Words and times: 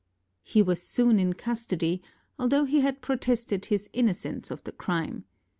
He 0.41 0.63
was 0.63 0.81
soon 0.81 1.19
in 1.19 1.33
custody, 1.33 2.01
although 2.39 2.63
he 2.65 2.81
had 2.81 3.01
protested 3.03 3.65
his 3.65 3.87
innocence 3.93 4.49
of 4.49 4.63
the 4.63 4.71
crime. 4.71 5.25